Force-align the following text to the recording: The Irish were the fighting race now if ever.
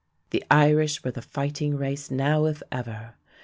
The 0.31 0.43
Irish 0.49 1.03
were 1.03 1.11
the 1.11 1.21
fighting 1.21 1.77
race 1.77 2.09
now 2.09 2.45
if 2.47 2.63
ever. 2.71 3.13